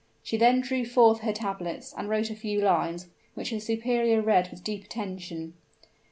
She 0.23 0.35
then 0.35 0.61
drew 0.61 0.83
forth 0.83 1.19
her 1.19 1.31
tablets, 1.31 1.93
and 1.95 2.09
wrote 2.09 2.31
a 2.31 2.35
few 2.35 2.59
lines, 2.59 3.09
which 3.35 3.51
the 3.51 3.59
superior 3.59 4.19
read 4.19 4.49
with 4.49 4.63
deep 4.63 4.83
attention. 4.85 5.53